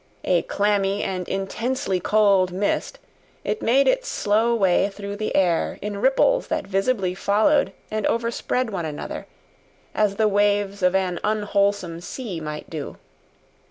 [0.23, 2.97] A clammy and intensely cold mist,
[3.43, 8.71] it made its slow way through the air in ripples that visibly followed and overspread
[8.71, 9.27] one another,
[9.93, 12.97] as the waves of an unwholesome sea might do.